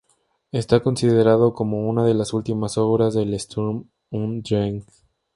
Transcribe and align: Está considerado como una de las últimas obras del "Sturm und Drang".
Está 0.51 0.79
considerado 0.79 1.53
como 1.53 1.87
una 1.87 2.03
de 2.03 2.15
las 2.15 2.33
últimas 2.33 2.75
obras 2.79 3.13
del 3.13 3.35
"Sturm 3.39 3.87
und 4.09 4.41
Drang". 4.49 4.83